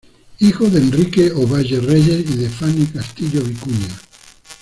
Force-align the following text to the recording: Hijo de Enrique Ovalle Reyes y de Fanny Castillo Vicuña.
Hijo 0.39 0.67
de 0.67 0.79
Enrique 0.79 1.31
Ovalle 1.31 1.79
Reyes 1.79 2.25
y 2.31 2.35
de 2.35 2.49
Fanny 2.49 2.87
Castillo 2.87 3.43
Vicuña. 3.43 3.99